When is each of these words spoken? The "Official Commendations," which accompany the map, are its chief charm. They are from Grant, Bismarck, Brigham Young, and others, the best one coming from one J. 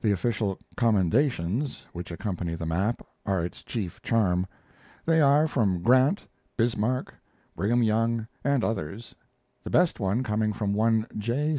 The 0.00 0.12
"Official 0.12 0.58
Commendations," 0.78 1.84
which 1.92 2.10
accompany 2.10 2.54
the 2.54 2.64
map, 2.64 3.06
are 3.26 3.44
its 3.44 3.62
chief 3.62 4.00
charm. 4.00 4.46
They 5.04 5.20
are 5.20 5.46
from 5.46 5.82
Grant, 5.82 6.26
Bismarck, 6.56 7.12
Brigham 7.54 7.82
Young, 7.82 8.26
and 8.42 8.64
others, 8.64 9.14
the 9.62 9.68
best 9.68 10.00
one 10.00 10.22
coming 10.22 10.54
from 10.54 10.72
one 10.72 11.06
J. 11.18 11.50